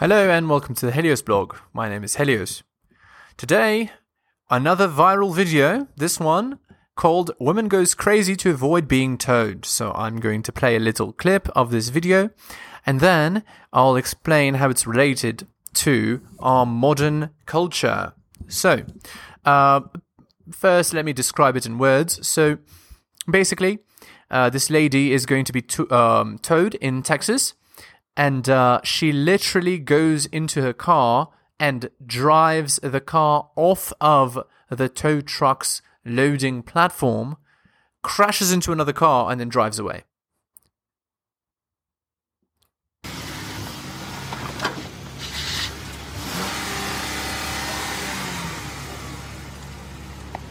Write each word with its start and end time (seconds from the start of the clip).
Hello 0.00 0.30
and 0.30 0.48
welcome 0.48 0.76
to 0.76 0.86
the 0.86 0.92
Helios 0.92 1.22
blog. 1.22 1.56
My 1.72 1.88
name 1.88 2.04
is 2.04 2.14
Helios. 2.14 2.62
Today, 3.36 3.90
another 4.48 4.86
viral 4.86 5.34
video. 5.34 5.88
This 5.96 6.20
one 6.20 6.60
called 6.94 7.32
Woman 7.40 7.66
Goes 7.66 7.94
Crazy 7.94 8.36
to 8.36 8.50
Avoid 8.50 8.86
Being 8.86 9.18
Towed. 9.18 9.64
So 9.64 9.90
I'm 9.96 10.20
going 10.20 10.44
to 10.44 10.52
play 10.52 10.76
a 10.76 10.78
little 10.78 11.12
clip 11.12 11.48
of 11.48 11.72
this 11.72 11.88
video 11.88 12.30
and 12.86 13.00
then 13.00 13.42
I'll 13.72 13.96
explain 13.96 14.54
how 14.54 14.70
it's 14.70 14.86
related 14.86 15.48
to 15.74 16.20
our 16.38 16.64
modern 16.64 17.30
culture. 17.46 18.12
So, 18.46 18.84
uh, 19.44 19.80
first, 20.48 20.94
let 20.94 21.06
me 21.06 21.12
describe 21.12 21.56
it 21.56 21.66
in 21.66 21.76
words. 21.76 22.24
So, 22.24 22.58
basically, 23.28 23.80
uh, 24.30 24.48
this 24.48 24.70
lady 24.70 25.12
is 25.12 25.26
going 25.26 25.44
to 25.46 25.52
be 25.52 25.62
to- 25.62 25.90
um, 25.90 26.38
towed 26.38 26.76
in 26.76 27.02
Texas 27.02 27.54
and 28.18 28.48
uh, 28.48 28.80
she 28.82 29.12
literally 29.12 29.78
goes 29.78 30.26
into 30.26 30.60
her 30.60 30.72
car 30.72 31.28
and 31.60 31.88
drives 32.04 32.80
the 32.82 33.00
car 33.00 33.48
off 33.54 33.92
of 34.00 34.44
the 34.68 34.88
tow 34.88 35.20
truck's 35.20 35.80
loading 36.04 36.64
platform, 36.64 37.36
crashes 38.02 38.50
into 38.52 38.72
another 38.72 38.92
car, 38.92 39.30
and 39.30 39.40
then 39.40 39.48
drives 39.48 39.78
away. 39.78 40.02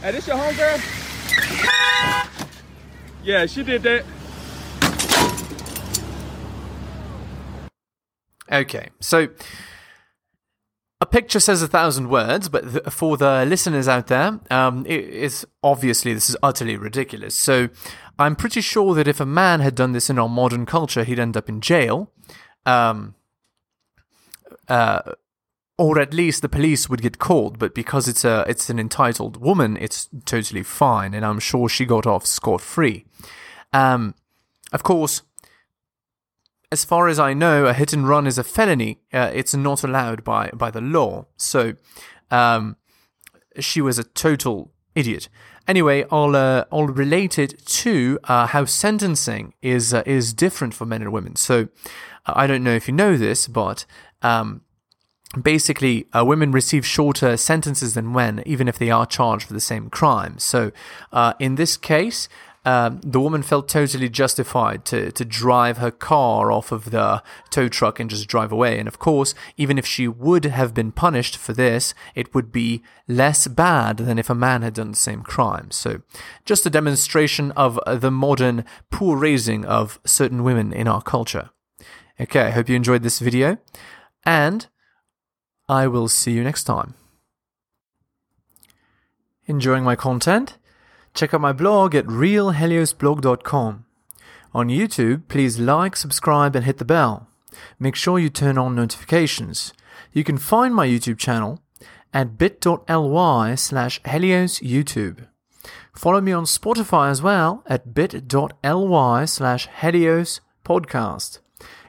Hey, 0.00 0.12
this 0.12 0.28
your 0.28 0.36
homegirl? 0.36 0.80
Yeah, 3.24 3.46
she 3.46 3.64
did 3.64 3.82
that. 3.82 4.04
Okay, 8.50 8.88
so 9.00 9.28
a 11.00 11.06
picture 11.06 11.40
says 11.40 11.62
a 11.62 11.68
thousand 11.68 12.08
words, 12.08 12.48
but 12.48 12.72
th- 12.72 12.84
for 12.90 13.16
the 13.16 13.44
listeners 13.46 13.86
out 13.86 14.08
there, 14.08 14.40
um, 14.50 14.84
it 14.86 15.04
is 15.04 15.46
obviously 15.62 16.12
this 16.12 16.28
is 16.28 16.36
utterly 16.42 16.76
ridiculous. 16.76 17.34
So 17.34 17.68
I'm 18.18 18.34
pretty 18.34 18.60
sure 18.60 18.94
that 18.94 19.06
if 19.06 19.20
a 19.20 19.26
man 19.26 19.60
had 19.60 19.74
done 19.74 19.92
this 19.92 20.10
in 20.10 20.18
our 20.18 20.28
modern 20.28 20.66
culture, 20.66 21.04
he'd 21.04 21.18
end 21.18 21.36
up 21.36 21.48
in 21.48 21.60
jail. 21.60 22.10
Um, 22.66 23.14
uh, 24.66 25.12
or 25.78 26.00
at 26.00 26.12
least 26.12 26.42
the 26.42 26.48
police 26.48 26.88
would 26.88 27.00
get 27.02 27.18
called, 27.18 27.58
but 27.58 27.74
because 27.74 28.08
it's 28.08 28.24
a 28.24 28.44
it's 28.48 28.68
an 28.68 28.80
entitled 28.80 29.36
woman, 29.40 29.78
it's 29.80 30.08
totally 30.24 30.64
fine, 30.64 31.14
and 31.14 31.24
I'm 31.24 31.38
sure 31.38 31.68
she 31.68 31.86
got 31.86 32.06
off 32.06 32.26
scot 32.26 32.60
free. 32.60 33.04
Um, 33.72 34.16
of 34.72 34.82
course, 34.82 35.22
as 36.70 36.84
far 36.84 37.08
as 37.08 37.18
I 37.18 37.32
know, 37.32 37.66
a 37.66 37.72
hit 37.72 37.92
and 37.92 38.08
run 38.08 38.26
is 38.26 38.38
a 38.38 38.44
felony. 38.44 39.00
Uh, 39.12 39.30
it's 39.34 39.54
not 39.54 39.82
allowed 39.82 40.22
by 40.24 40.50
by 40.52 40.70
the 40.70 40.80
law. 40.80 41.26
So, 41.36 41.74
um, 42.30 42.76
she 43.58 43.80
was 43.80 43.98
a 43.98 44.04
total 44.04 44.72
idiot. 44.94 45.28
Anyway, 45.66 46.04
I'll 46.10 46.36
uh, 46.36 46.64
I'll 46.70 46.86
relate 46.86 47.38
it 47.38 47.64
to 47.66 48.18
uh, 48.24 48.46
how 48.48 48.64
sentencing 48.64 49.54
is 49.62 49.94
uh, 49.94 50.02
is 50.06 50.34
different 50.34 50.74
for 50.74 50.84
men 50.84 51.02
and 51.02 51.12
women. 51.12 51.36
So, 51.36 51.68
I 52.26 52.46
don't 52.46 52.64
know 52.64 52.74
if 52.74 52.86
you 52.86 52.94
know 52.94 53.16
this, 53.16 53.48
but 53.48 53.86
um, 54.22 54.62
basically, 55.40 56.06
uh, 56.12 56.24
women 56.24 56.52
receive 56.52 56.86
shorter 56.86 57.36
sentences 57.36 57.94
than 57.94 58.12
men, 58.12 58.42
even 58.44 58.68
if 58.68 58.78
they 58.78 58.90
are 58.90 59.06
charged 59.06 59.46
for 59.46 59.54
the 59.54 59.60
same 59.60 59.90
crime. 59.90 60.38
So, 60.38 60.72
uh, 61.12 61.34
in 61.38 61.54
this 61.54 61.76
case, 61.76 62.28
um, 62.68 63.00
the 63.02 63.18
woman 63.18 63.42
felt 63.42 63.66
totally 63.66 64.10
justified 64.10 64.84
to, 64.84 65.10
to 65.12 65.24
drive 65.24 65.78
her 65.78 65.90
car 65.90 66.52
off 66.52 66.70
of 66.70 66.90
the 66.90 67.22
tow 67.48 67.66
truck 67.66 67.98
and 67.98 68.10
just 68.10 68.28
drive 68.28 68.52
away. 68.52 68.78
And 68.78 68.86
of 68.86 68.98
course, 68.98 69.34
even 69.56 69.78
if 69.78 69.86
she 69.86 70.06
would 70.06 70.44
have 70.44 70.74
been 70.74 70.92
punished 70.92 71.38
for 71.38 71.54
this, 71.54 71.94
it 72.14 72.34
would 72.34 72.52
be 72.52 72.82
less 73.06 73.46
bad 73.46 73.96
than 73.96 74.18
if 74.18 74.28
a 74.28 74.34
man 74.34 74.60
had 74.60 74.74
done 74.74 74.90
the 74.90 74.98
same 74.98 75.22
crime. 75.22 75.70
So, 75.70 76.02
just 76.44 76.66
a 76.66 76.70
demonstration 76.70 77.52
of 77.52 77.80
the 77.86 78.10
modern 78.10 78.66
poor 78.90 79.16
raising 79.16 79.64
of 79.64 79.98
certain 80.04 80.44
women 80.44 80.70
in 80.74 80.86
our 80.86 81.00
culture. 81.00 81.48
Okay, 82.20 82.42
I 82.42 82.50
hope 82.50 82.68
you 82.68 82.76
enjoyed 82.76 83.02
this 83.02 83.18
video, 83.18 83.56
and 84.26 84.66
I 85.70 85.86
will 85.86 86.08
see 86.08 86.32
you 86.32 86.44
next 86.44 86.64
time. 86.64 86.92
Enjoying 89.46 89.84
my 89.84 89.96
content? 89.96 90.58
Check 91.14 91.34
out 91.34 91.40
my 91.40 91.52
blog 91.52 91.94
at 91.94 92.06
realheliosblog.com. 92.06 93.84
On 94.54 94.68
YouTube, 94.68 95.28
please 95.28 95.58
like, 95.58 95.96
subscribe, 95.96 96.56
and 96.56 96.64
hit 96.64 96.78
the 96.78 96.84
bell. 96.84 97.28
Make 97.78 97.94
sure 97.94 98.18
you 98.18 98.30
turn 98.30 98.56
on 98.58 98.74
notifications. 98.74 99.72
You 100.12 100.24
can 100.24 100.38
find 100.38 100.74
my 100.74 100.86
YouTube 100.86 101.18
channel 101.18 101.60
at 102.12 102.38
bit.ly 102.38 103.54
slash 103.56 104.00
heliosyoutube. 104.02 105.26
Follow 105.94 106.20
me 106.20 106.32
on 106.32 106.44
Spotify 106.44 107.10
as 107.10 107.20
well 107.20 107.62
at 107.66 107.92
bit.ly 107.94 109.24
slash 109.24 109.68
helios 109.80 110.40
podcast. 110.64 111.40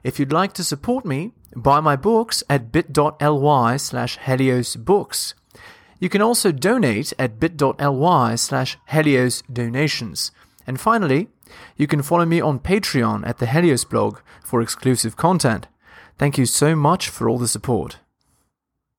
If 0.03 0.19
you'd 0.19 0.33
like 0.33 0.53
to 0.53 0.63
support 0.63 1.05
me, 1.05 1.33
buy 1.55 1.79
my 1.79 1.95
books 1.95 2.43
at 2.49 2.71
bit.ly 2.71 3.77
slash 3.77 4.17
helios 4.17 4.75
books. 4.75 5.35
You 5.99 6.09
can 6.09 6.21
also 6.21 6.51
donate 6.51 7.13
at 7.19 7.39
bit.ly 7.39 8.35
slash 8.35 8.77
Helios 8.87 9.43
donations. 9.51 10.31
And 10.65 10.79
finally, 10.79 11.27
you 11.75 11.87
can 11.87 12.01
follow 12.01 12.25
me 12.25 12.39
on 12.39 12.59
Patreon 12.59 13.27
at 13.27 13.39
the 13.39 13.47
Helios 13.47 13.83
blog 13.83 14.19
for 14.43 14.61
exclusive 14.61 15.17
content. 15.17 15.67
Thank 16.17 16.37
you 16.37 16.45
so 16.45 16.75
much 16.75 17.09
for 17.09 17.27
all 17.27 17.37
the 17.37 17.47
support. 17.47 17.99